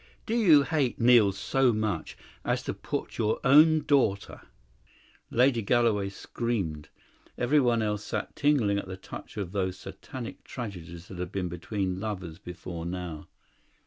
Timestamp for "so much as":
1.31-2.63